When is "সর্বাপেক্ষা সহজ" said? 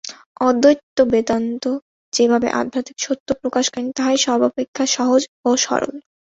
4.25-5.21